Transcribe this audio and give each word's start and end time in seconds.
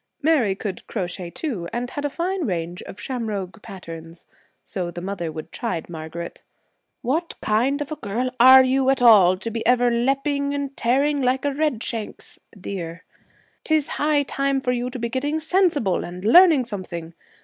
Mary 0.23 0.55
could 0.55 0.87
crochet, 0.87 1.29
too, 1.29 1.67
and 1.71 1.91
had 1.91 2.03
a 2.03 2.09
fine 2.09 2.43
range 2.45 2.81
of 2.87 2.99
'shamrogue' 2.99 3.61
patterns. 3.61 4.25
So 4.65 4.89
the 4.89 4.99
mother 4.99 5.31
would 5.31 5.51
chide 5.51 5.91
Margaret. 5.91 6.41
'What 7.03 7.35
kind 7.39 7.79
of 7.83 7.91
a 7.91 7.95
girl 7.95 8.31
are 8.39 8.63
you, 8.63 8.89
at 8.89 9.03
all, 9.03 9.37
to 9.37 9.51
be 9.51 9.63
ever 9.63 9.91
lepping 9.91 10.55
and 10.55 10.75
tearing 10.75 11.21
like 11.21 11.45
a 11.45 11.51
redshanks 11.51 12.39
[deer]? 12.59 13.03
'Tis 13.63 13.89
high 14.01 14.23
time 14.23 14.59
for 14.59 14.71
you 14.71 14.89
to 14.89 14.97
be 14.97 15.07
getting 15.07 15.39
sensible 15.39 16.03
and 16.03 16.25
learning 16.25 16.65
something. 16.65 17.13